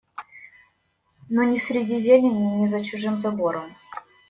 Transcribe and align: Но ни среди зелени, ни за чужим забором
Но 1.29 1.43
ни 1.51 1.57
среди 1.67 1.99
зелени, 2.07 2.49
ни 2.61 2.65
за 2.73 2.83
чужим 2.91 3.19
забором 3.27 3.71